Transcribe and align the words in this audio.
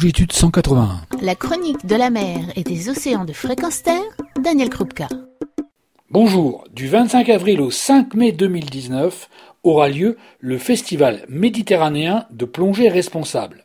longitude 0.00 0.32
181. 0.32 1.02
La 1.20 1.34
chronique 1.34 1.84
de 1.84 1.94
la 1.94 2.08
mer 2.08 2.38
et 2.56 2.62
des 2.62 2.88
océans 2.88 3.26
de 3.26 3.34
fréquence 3.34 3.82
terre, 3.82 4.00
Daniel 4.42 4.70
Krupka. 4.70 5.08
Bonjour, 6.08 6.64
du 6.72 6.88
25 6.88 7.28
avril 7.28 7.60
au 7.60 7.70
5 7.70 8.14
mai 8.14 8.32
2019 8.32 9.28
aura 9.62 9.90
lieu 9.90 10.16
le 10.38 10.56
Festival 10.56 11.26
méditerranéen 11.28 12.24
de 12.30 12.46
plongée 12.46 12.88
responsable. 12.88 13.64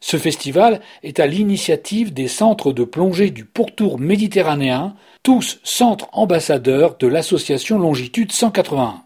Ce 0.00 0.18
festival 0.18 0.82
est 1.02 1.18
à 1.18 1.26
l'initiative 1.26 2.12
des 2.12 2.28
centres 2.28 2.74
de 2.74 2.84
plongée 2.84 3.30
du 3.30 3.46
pourtour 3.46 3.98
méditerranéen, 3.98 4.94
tous 5.22 5.60
centres 5.64 6.08
ambassadeurs 6.12 6.98
de 6.98 7.06
l'association 7.06 7.78
Longitude 7.78 8.32
181. 8.32 8.96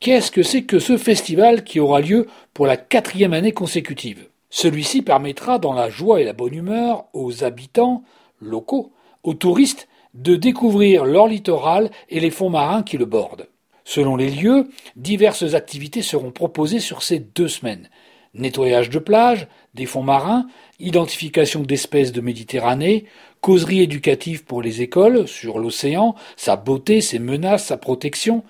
Qu'est-ce 0.00 0.30
que 0.30 0.42
c'est 0.42 0.62
que 0.62 0.78
ce 0.78 0.96
festival 0.96 1.64
qui 1.64 1.80
aura 1.80 2.00
lieu 2.00 2.28
pour 2.54 2.64
la 2.64 2.78
quatrième 2.78 3.34
année 3.34 3.52
consécutive? 3.52 4.28
Celui-ci 4.54 5.00
permettra, 5.00 5.58
dans 5.58 5.72
la 5.72 5.88
joie 5.88 6.20
et 6.20 6.24
la 6.24 6.34
bonne 6.34 6.52
humeur, 6.52 7.06
aux 7.14 7.42
habitants 7.42 8.04
locaux, 8.38 8.92
aux 9.22 9.32
touristes, 9.32 9.88
de 10.12 10.36
découvrir 10.36 11.06
leur 11.06 11.26
littoral 11.26 11.90
et 12.10 12.20
les 12.20 12.30
fonds 12.30 12.50
marins 12.50 12.82
qui 12.82 12.98
le 12.98 13.06
bordent. 13.06 13.48
Selon 13.82 14.14
les 14.14 14.28
lieux, 14.28 14.68
diverses 14.94 15.54
activités 15.54 16.02
seront 16.02 16.32
proposées 16.32 16.80
sur 16.80 17.02
ces 17.02 17.18
deux 17.18 17.48
semaines. 17.48 17.88
Nettoyage 18.34 18.88
de 18.88 18.98
plages, 18.98 19.46
des 19.74 19.84
fonds 19.84 20.02
marins, 20.02 20.46
identification 20.80 21.60
d'espèces 21.60 22.12
de 22.12 22.22
Méditerranée, 22.22 23.04
causerie 23.42 23.82
éducative 23.82 24.44
pour 24.44 24.62
les 24.62 24.80
écoles 24.80 25.28
sur 25.28 25.58
l'océan, 25.58 26.14
sa 26.36 26.56
beauté, 26.56 27.00
ses 27.00 27.18
menaces, 27.18 27.66
sa 27.66 27.76
protection, 27.76 28.42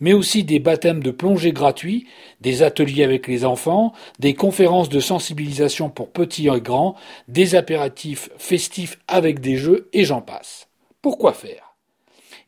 mais 0.00 0.12
aussi 0.12 0.44
des 0.44 0.58
baptêmes 0.58 1.02
de 1.02 1.10
plongée 1.10 1.52
gratuits, 1.52 2.06
des 2.40 2.62
ateliers 2.62 3.04
avec 3.04 3.28
les 3.28 3.44
enfants, 3.44 3.92
des 4.18 4.34
conférences 4.34 4.88
de 4.88 5.00
sensibilisation 5.00 5.88
pour 5.88 6.10
petits 6.10 6.48
et 6.48 6.60
grands, 6.60 6.96
des 7.28 7.54
apéritifs 7.54 8.30
festifs 8.36 8.98
avec 9.08 9.40
des 9.40 9.56
jeux 9.56 9.88
et 9.92 10.04
j'en 10.04 10.20
passe. 10.20 10.68
Pourquoi 11.00 11.32
faire? 11.32 11.69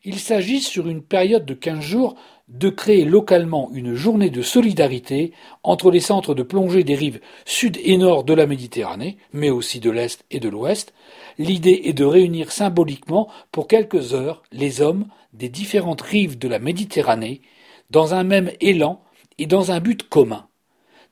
Il 0.05 0.19
s'agit 0.19 0.59
sur 0.59 0.89
une 0.89 1.01
période 1.01 1.45
de 1.45 1.53
15 1.53 1.79
jours 1.79 2.15
de 2.49 2.69
créer 2.69 3.05
localement 3.05 3.69
une 3.73 3.95
journée 3.95 4.29
de 4.29 4.41
solidarité 4.41 5.31
entre 5.63 5.91
les 5.91 6.01
centres 6.01 6.35
de 6.35 6.43
plongée 6.43 6.83
des 6.83 6.95
rives 6.95 7.21
sud 7.45 7.79
et 7.81 7.95
nord 7.95 8.25
de 8.25 8.33
la 8.33 8.45
Méditerranée, 8.45 9.17
mais 9.31 9.49
aussi 9.49 9.79
de 9.79 9.89
l'est 9.89 10.25
et 10.29 10.41
de 10.41 10.49
l'ouest. 10.49 10.93
L'idée 11.37 11.83
est 11.85 11.93
de 11.93 12.03
réunir 12.03 12.51
symboliquement 12.51 13.29
pour 13.53 13.69
quelques 13.69 14.13
heures 14.13 14.43
les 14.51 14.81
hommes 14.81 15.07
des 15.31 15.47
différentes 15.47 16.01
rives 16.01 16.37
de 16.37 16.49
la 16.49 16.59
Méditerranée 16.59 17.41
dans 17.89 18.13
un 18.13 18.25
même 18.25 18.51
élan 18.59 19.01
et 19.37 19.45
dans 19.45 19.71
un 19.71 19.79
but 19.79 20.03
commun 20.09 20.47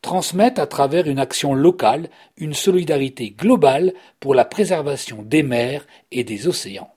transmettre 0.02 0.60
à 0.60 0.68
travers 0.68 1.08
une 1.08 1.20
action 1.20 1.54
locale 1.54 2.10
une 2.36 2.56
solidarité 2.56 3.30
globale 3.30 3.94
pour 4.20 4.34
la 4.34 4.46
préservation 4.46 5.22
des 5.22 5.44
mers 5.44 5.86
et 6.12 6.24
des 6.24 6.48
océans. 6.48 6.90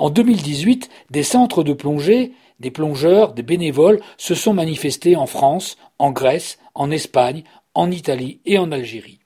En 0.00 0.08
2018, 0.08 0.88
des 1.10 1.22
centres 1.22 1.62
de 1.62 1.74
plongée 1.74 2.32
des 2.58 2.70
plongeurs, 2.70 3.34
des 3.34 3.42
bénévoles 3.42 4.00
se 4.16 4.34
sont 4.34 4.54
manifestés 4.54 5.14
en 5.14 5.26
France, 5.26 5.76
en 5.98 6.10
Grèce, 6.10 6.58
en 6.74 6.90
Espagne, 6.90 7.44
en 7.74 7.90
Italie 7.90 8.40
et 8.46 8.56
en 8.56 8.72
Algérie. 8.72 9.18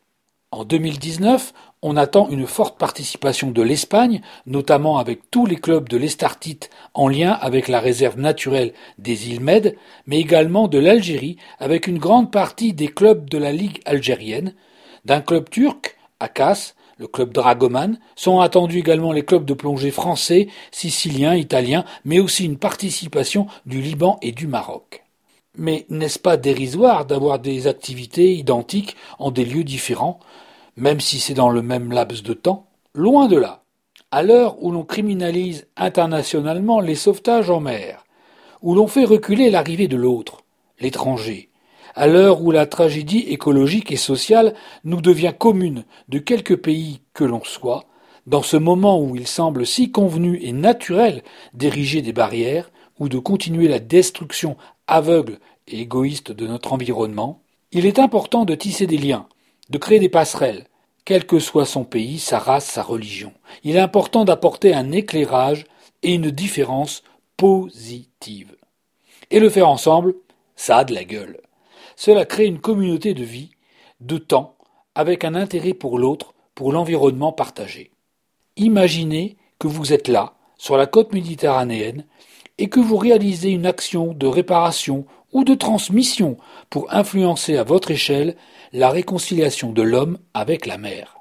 En 0.51 0.65
2019, 0.65 1.53
on 1.83 1.97
attend 1.97 2.29
une 2.29 2.49
forte 2.49 2.77
participation 2.77 3.53
de 3.53 3.63
l'Espagne, 3.63 4.21
notamment 4.47 4.99
avec 4.99 5.31
tous 5.31 5.47
les 5.47 5.57
clubs 5.57 5.89
de 5.89 5.97
l'Estartite 5.97 6.71
en 6.93 7.07
lien 7.07 7.31
avec 7.31 7.69
la 7.69 7.79
réserve 7.79 8.19
naturelle 8.19 8.73
des 8.99 9.31
îles 9.31 9.41
Med, 9.41 9.77
mais 10.07 10.19
également 10.19 10.67
de 10.67 10.79
l'Algérie 10.79 11.37
avec 11.61 11.87
une 11.87 11.99
grande 11.99 12.33
partie 12.33 12.73
des 12.73 12.89
clubs 12.89 13.31
de 13.31 13.39
la 13.39 13.53
Ligue 13.53 13.81
algérienne, 13.85 14.55
d'un 15.05 15.21
club 15.21 15.51
turc, 15.51 15.97
Akas, 16.19 16.75
le 16.99 17.07
club 17.07 17.33
Dragoman, 17.33 17.99
sont 18.17 18.41
attendus 18.41 18.79
également 18.79 19.13
les 19.13 19.25
clubs 19.25 19.45
de 19.45 19.55
plongée 19.55 19.91
français, 19.91 20.49
siciliens, 20.71 21.35
italiens, 21.35 21.85
mais 22.05 22.21
aussi 22.21 22.45
une 22.45 22.59
participation 22.59 23.47
du 23.67 23.81
Liban 23.81 24.19
et 24.23 24.33
du 24.33 24.47
Maroc. 24.47 25.05
Mais 25.57 25.87
n'est-ce 25.89 26.19
pas 26.19 26.37
dérisoire 26.37 27.05
d'avoir 27.05 27.39
des 27.39 27.67
activités 27.67 28.35
identiques 28.35 28.97
en 29.19 29.31
des 29.31 29.45
lieux 29.45 29.65
différents, 29.65 30.19
même 30.77 31.01
si 31.01 31.21
c'est 31.21 31.35
dans 31.35 31.51
le 31.51 31.63
même 31.63 31.93
laps 31.93 32.23
de 32.23 32.35
temps? 32.35 32.67
Loin 32.95 33.29
de 33.29 33.37
là. 33.37 33.63
À 34.11 34.23
l'heure 34.23 34.63
où 34.63 34.71
l'on 34.71 34.85
criminalise 34.85 35.67
internationalement 35.77 36.81
les 36.81 36.95
sauvetages 36.95 37.51
en 37.51 37.61
mer, 37.61 38.05
où 38.63 38.75
l'on 38.75 38.87
fait 38.87 39.05
reculer 39.05 39.51
l'arrivée 39.51 39.89
de 39.89 39.97
l'autre, 39.97 40.43
l'étranger, 40.81 41.51
à 41.95 42.07
l'heure 42.07 42.43
où 42.43 42.51
la 42.51 42.67
tragédie 42.67 43.25
écologique 43.29 43.93
et 43.93 43.97
sociale 43.97 44.55
nous 44.85 45.01
devient 45.01 45.33
commune 45.39 45.85
de 46.09 46.19
quelque 46.19 46.55
pays 46.55 47.01
que 47.13 47.25
l'on 47.25 47.43
soit, 47.45 47.85
dans 48.27 48.43
ce 48.43 48.57
moment 48.57 49.01
où 49.01 49.17
il 49.17 49.27
semble 49.27 49.67
si 49.67 49.91
convenu 49.91 50.39
et 50.43 50.53
naturel 50.53 51.23
d'ériger 51.53 52.03
des 52.03 52.13
barrières 52.13 52.71
ou 52.99 53.09
de 53.09 53.19
continuer 53.19 53.69
la 53.69 53.79
destruction 53.79 54.57
aveugle 54.87 55.39
et 55.69 55.81
égoïste 55.81 56.33
de 56.33 56.47
notre 56.47 56.73
environnement, 56.73 57.43
il 57.73 57.87
est 57.87 57.99
important 57.99 58.45
de 58.45 58.55
tisser 58.55 58.87
des 58.87 58.99
liens, 58.99 59.27
de 59.71 59.79
créer 59.79 59.99
des 59.99 60.09
passerelles, 60.09 60.67
quel 61.05 61.27
que 61.27 61.39
soit 61.39 61.67
son 61.67 61.85
pays, 61.85 62.19
sa 62.19 62.39
race, 62.39 62.67
sa 62.67 62.83
religion. 62.83 63.33
Il 63.63 63.77
est 63.77 63.81
important 63.81 64.25
d'apporter 64.25 64.75
un 64.75 64.91
éclairage 64.91 65.67
et 66.03 66.15
une 66.15 66.31
différence 66.31 67.03
positive. 67.37 68.57
Et 69.31 69.41
le 69.41 69.51
faire 69.51 69.69
ensemble, 69.69 70.15
ça 70.57 70.79
a 70.79 70.85
de 70.85 70.95
la 70.95 71.05
gueule. 71.05 71.41
Cela 71.97 72.25
crée 72.25 72.47
une 72.47 72.61
communauté 72.61 73.15
de 73.15 73.25
vie, 73.25 73.51
de 74.01 74.19
temps, 74.19 74.57
avec 74.95 75.25
un 75.25 75.35
intérêt 75.35 75.75
pour 75.75 75.99
l'autre, 75.99 76.35
pour 76.55 76.73
l'environnement 76.73 77.33
partagé. 77.33 77.91
Imaginez 78.57 79.37
que 79.59 79.67
vous 79.67 79.93
êtes 79.93 80.09
là, 80.09 80.35
sur 80.57 80.77
la 80.77 80.87
côte 80.87 81.13
méditerranéenne, 81.13 82.05
et 82.59 82.69
que 82.69 82.81
vous 82.81 82.97
réalisez 82.97 83.51
une 83.51 83.67
action 83.67 84.13
de 84.13 84.27
réparation 84.27 85.07
ou 85.33 85.45
de 85.45 85.55
transmission 85.55 86.37
pour 86.71 86.93
influencer 86.95 87.57
à 87.57 87.65
votre 87.65 87.91
échelle 87.91 88.37
la 88.73 88.91
réconciliation 88.91 89.73
de 89.73 89.83
l'homme 89.83 90.19
avec 90.33 90.67
la 90.67 90.79
mer. 90.79 91.17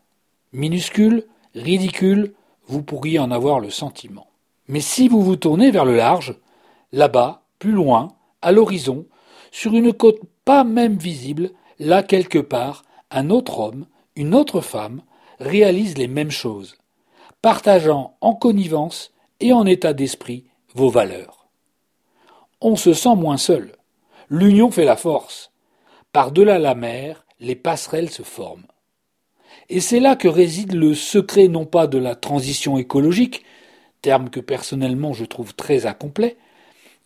Minuscule, 0.51 1.25
ridicule, 1.55 2.33
vous 2.67 2.83
pourriez 2.83 3.17
en 3.17 3.31
avoir 3.31 3.59
le 3.59 3.71
sentiment. 3.71 4.27
Mais 4.67 4.79
si 4.79 5.07
vous 5.07 5.21
vous 5.21 5.35
tournez 5.35 5.71
vers 5.71 5.85
le 5.85 5.95
large, 5.95 6.35
là-bas, 6.91 7.43
plus 7.57 7.71
loin, 7.71 8.09
à 8.41 8.51
l'horizon, 8.51 9.05
sur 9.51 9.73
une 9.73 9.93
côte 9.93 10.19
pas 10.45 10.63
même 10.63 10.97
visible, 10.97 11.51
là 11.79 12.03
quelque 12.03 12.39
part, 12.39 12.83
un 13.11 13.29
autre 13.29 13.59
homme, 13.59 13.85
une 14.15 14.35
autre 14.35 14.61
femme, 14.61 15.01
réalisent 15.39 15.97
les 15.97 16.07
mêmes 16.07 16.31
choses, 16.31 16.75
partageant 17.41 18.15
en 18.21 18.33
connivence 18.33 19.11
et 19.39 19.53
en 19.53 19.65
état 19.65 19.93
d'esprit 19.93 20.45
vos 20.73 20.89
valeurs. 20.89 21.47
On 22.61 22.75
se 22.75 22.93
sent 22.93 23.15
moins 23.15 23.37
seul. 23.37 23.73
L'union 24.29 24.71
fait 24.71 24.85
la 24.85 24.95
force. 24.95 25.51
Par-delà 26.11 26.59
la 26.59 26.75
mer, 26.75 27.25
les 27.39 27.55
passerelles 27.55 28.09
se 28.09 28.23
forment. 28.23 28.65
Et 29.69 29.79
c'est 29.79 29.99
là 29.99 30.15
que 30.15 30.27
réside 30.27 30.73
le 30.73 30.93
secret 30.93 31.47
non 31.47 31.65
pas 31.65 31.87
de 31.87 31.97
la 31.97 32.15
transition 32.15 32.77
écologique, 32.77 33.43
terme 34.01 34.29
que 34.29 34.39
personnellement 34.39 35.13
je 35.13 35.25
trouve 35.25 35.55
très 35.55 35.85
incomplet, 35.85 36.37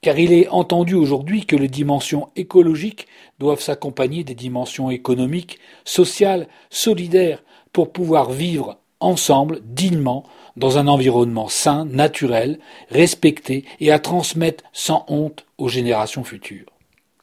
car 0.01 0.19
il 0.19 0.31
est 0.31 0.47
entendu 0.49 0.93
aujourd'hui 0.93 1.45
que 1.45 1.55
les 1.55 1.67
dimensions 1.67 2.29
écologiques 2.35 3.07
doivent 3.39 3.61
s'accompagner 3.61 4.23
des 4.23 4.35
dimensions 4.35 4.89
économiques, 4.89 5.59
sociales, 5.85 6.47
solidaires, 6.69 7.43
pour 7.73 7.91
pouvoir 7.91 8.31
vivre 8.31 8.79
ensemble, 8.99 9.61
dignement, 9.63 10.23
dans 10.55 10.77
un 10.77 10.87
environnement 10.87 11.49
sain, 11.49 11.85
naturel, 11.85 12.59
respecté 12.89 13.65
et 13.79 13.91
à 13.91 13.99
transmettre 13.99 14.63
sans 14.73 15.05
honte 15.07 15.45
aux 15.57 15.69
générations 15.69 16.23
futures. 16.23 16.71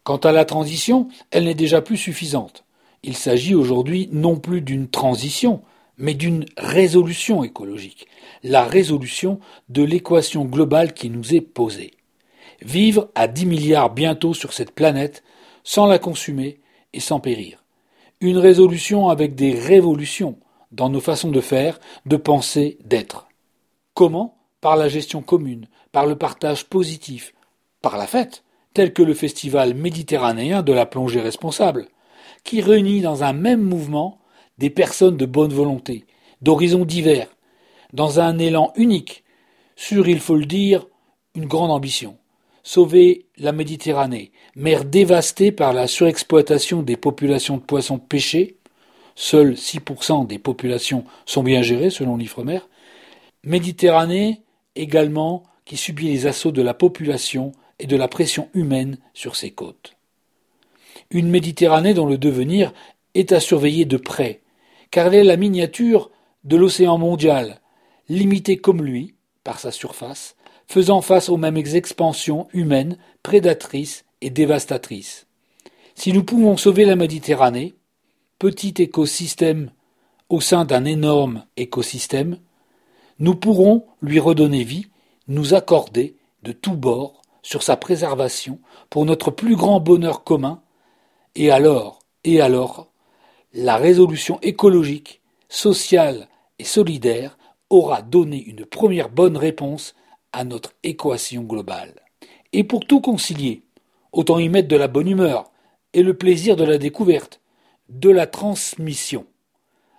Quant 0.04 0.18
à 0.18 0.32
la 0.32 0.44
transition, 0.44 1.08
elle 1.30 1.44
n'est 1.44 1.54
déjà 1.54 1.80
plus 1.80 1.96
suffisante. 1.96 2.64
Il 3.02 3.16
s'agit 3.16 3.54
aujourd'hui 3.54 4.08
non 4.12 4.36
plus 4.36 4.60
d'une 4.60 4.88
transition, 4.88 5.62
mais 5.98 6.14
d'une 6.14 6.44
résolution 6.56 7.42
écologique, 7.44 8.06
la 8.42 8.64
résolution 8.64 9.40
de 9.68 9.82
l'équation 9.82 10.44
globale 10.44 10.92
qui 10.92 11.10
nous 11.10 11.34
est 11.34 11.40
posée. 11.40 11.92
Vivre 12.62 13.10
à 13.14 13.28
dix 13.28 13.46
milliards 13.46 13.90
bientôt 13.90 14.34
sur 14.34 14.52
cette 14.52 14.72
planète, 14.72 15.22
sans 15.64 15.86
la 15.86 15.98
consumer 15.98 16.60
et 16.92 17.00
sans 17.00 17.20
périr. 17.20 17.64
Une 18.20 18.38
résolution 18.38 19.08
avec 19.08 19.34
des 19.34 19.52
révolutions 19.52 20.38
dans 20.72 20.88
nos 20.88 21.00
façons 21.00 21.30
de 21.30 21.40
faire, 21.40 21.78
de 22.06 22.16
penser, 22.16 22.78
d'être. 22.84 23.28
Comment? 23.94 24.36
Par 24.60 24.76
la 24.76 24.88
gestion 24.88 25.22
commune, 25.22 25.68
par 25.92 26.06
le 26.06 26.16
partage 26.16 26.66
positif, 26.66 27.34
par 27.82 27.96
la 27.96 28.06
fête, 28.06 28.44
tel 28.72 28.92
que 28.92 29.02
le 29.02 29.14
festival 29.14 29.74
méditerranéen 29.74 30.62
de 30.62 30.72
la 30.72 30.86
plongée 30.86 31.20
responsable, 31.20 31.88
qui 32.42 32.60
réunit 32.60 33.02
dans 33.02 33.22
un 33.24 33.32
même 33.32 33.62
mouvement 33.62 34.18
des 34.58 34.70
personnes 34.70 35.16
de 35.16 35.26
bonne 35.26 35.52
volonté, 35.52 36.06
d'horizons 36.42 36.84
divers, 36.84 37.28
dans 37.92 38.20
un 38.20 38.38
élan 38.38 38.72
unique, 38.76 39.22
sur, 39.76 40.08
il 40.08 40.20
faut 40.20 40.36
le 40.36 40.46
dire, 40.46 40.86
une 41.34 41.46
grande 41.46 41.70
ambition 41.70 42.16
sauver 42.64 43.26
la 43.36 43.52
Méditerranée, 43.52 44.32
mer 44.56 44.84
dévastée 44.84 45.52
par 45.52 45.72
la 45.72 45.86
surexploitation 45.86 46.82
des 46.82 46.96
populations 46.96 47.58
de 47.58 47.62
poissons 47.62 47.98
pêchés, 47.98 48.56
seuls 49.14 49.52
6% 49.52 50.26
des 50.26 50.38
populations 50.40 51.04
sont 51.26 51.44
bien 51.44 51.62
gérées 51.62 51.90
selon 51.90 52.16
l'Ifremer. 52.16 52.60
Méditerranée 53.44 54.40
également 54.74 55.44
qui 55.66 55.76
subit 55.76 56.08
les 56.08 56.26
assauts 56.26 56.52
de 56.52 56.62
la 56.62 56.74
population 56.74 57.52
et 57.78 57.86
de 57.86 57.96
la 57.96 58.08
pression 58.08 58.48
humaine 58.54 58.98
sur 59.12 59.36
ses 59.36 59.50
côtes. 59.50 59.94
Une 61.10 61.28
Méditerranée 61.28 61.94
dont 61.94 62.06
le 62.06 62.18
devenir 62.18 62.72
est 63.14 63.32
à 63.32 63.40
surveiller 63.40 63.84
de 63.84 63.98
près, 63.98 64.40
car 64.90 65.08
elle 65.08 65.14
est 65.14 65.24
la 65.24 65.36
miniature 65.36 66.10
de 66.44 66.56
l'océan 66.56 66.98
mondial, 66.98 67.60
limitée 68.08 68.56
comme 68.56 68.82
lui 68.82 69.14
par 69.44 69.60
sa 69.60 69.70
surface, 69.70 70.36
faisant 70.66 71.00
face 71.00 71.28
aux 71.28 71.36
mêmes 71.36 71.56
expansions 71.56 72.48
humaines 72.52 72.98
prédatrices 73.22 74.04
et 74.20 74.30
dévastatrices. 74.30 75.26
Si 75.94 76.12
nous 76.12 76.24
pouvons 76.24 76.56
sauver 76.56 76.84
la 76.84 76.96
Méditerranée, 76.96 77.74
petit 78.38 78.74
écosystème 78.78 79.70
au 80.28 80.40
sein 80.40 80.64
d'un 80.64 80.84
énorme 80.84 81.44
écosystème, 81.56 82.38
nous 83.18 83.34
pourrons 83.34 83.86
lui 84.02 84.18
redonner 84.18 84.64
vie, 84.64 84.86
nous 85.28 85.54
accorder 85.54 86.16
de 86.42 86.52
tous 86.52 86.74
bords 86.76 87.22
sur 87.42 87.62
sa 87.62 87.76
préservation 87.76 88.58
pour 88.90 89.04
notre 89.04 89.30
plus 89.30 89.54
grand 89.54 89.80
bonheur 89.80 90.24
commun, 90.24 90.62
et 91.36 91.50
alors, 91.50 92.00
et 92.24 92.40
alors, 92.40 92.88
la 93.52 93.76
résolution 93.76 94.40
écologique, 94.42 95.20
sociale 95.48 96.28
et 96.58 96.64
solidaire 96.64 97.38
aura 97.70 98.02
donné 98.02 98.42
une 98.42 98.64
première 98.64 99.08
bonne 99.08 99.36
réponse 99.36 99.94
à 100.34 100.44
notre 100.44 100.72
équation 100.82 101.42
globale. 101.42 101.94
Et 102.52 102.64
pour 102.64 102.86
tout 102.86 103.00
concilier, 103.00 103.62
autant 104.12 104.38
y 104.38 104.48
mettre 104.48 104.68
de 104.68 104.76
la 104.76 104.88
bonne 104.88 105.08
humeur 105.08 105.50
et 105.92 106.02
le 106.02 106.14
plaisir 106.14 106.56
de 106.56 106.64
la 106.64 106.76
découverte, 106.76 107.40
de 107.88 108.10
la 108.10 108.26
transmission. 108.26 109.26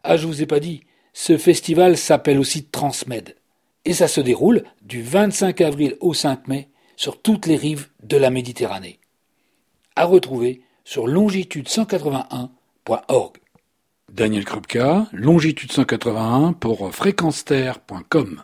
Ah, 0.03 0.17
je 0.17 0.27
vous 0.27 0.41
ai 0.41 0.45
pas 0.45 0.59
dit, 0.59 0.81
ce 1.13 1.37
festival 1.37 1.95
s'appelle 1.97 2.37
aussi 2.37 2.65
Transmed. 2.65 3.37
Et 3.85 3.93
ça 3.93 4.09
se 4.09 4.19
déroule 4.19 4.65
du 4.81 5.01
25 5.01 5.61
avril 5.61 5.95
au 6.01 6.13
5 6.13 6.49
mai 6.49 6.67
sur 6.97 7.21
toutes 7.21 7.45
les 7.45 7.55
rives 7.55 7.87
de 8.03 8.17
la 8.17 8.29
Méditerranée. 8.29 8.99
À 9.95 10.03
retrouver 10.05 10.61
sur 10.83 11.07
longitude181.org. 11.07 13.37
Daniel 14.11 14.43
Krupka, 14.45 15.07
longitude 15.13 15.71
181 15.71 16.53
pour 16.53 16.93
fréquenceterre.com. 16.93 18.43